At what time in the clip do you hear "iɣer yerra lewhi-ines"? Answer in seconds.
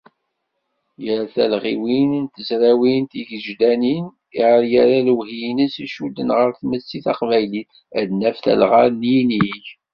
4.39-5.75